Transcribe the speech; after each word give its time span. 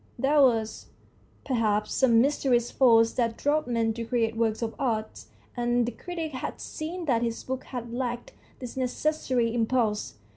There 0.17 0.41
was, 0.41 0.87
perhaps, 1.45 1.93
some 1.93 2.21
mysterious 2.21 2.71
force 2.71 3.13
that 3.13 3.37
drove 3.37 3.67
men 3.67 3.93
to 3.93 4.03
create 4.03 4.35
works 4.35 4.63
of 4.63 4.73
art, 4.79 5.25
and 5.55 5.85
the 5.85 5.91
critic 5.91 6.31
had 6.31 6.59
seen 6.59 7.05
that 7.05 7.21
his 7.21 7.43
book 7.43 7.65
had 7.65 7.93
lacked 7.93 8.33
this 8.57 8.75
necessary 8.75 9.53
impulse. 9.53 10.15